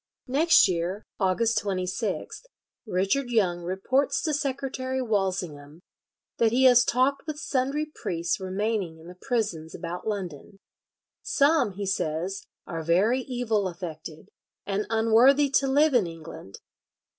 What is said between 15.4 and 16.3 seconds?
to live in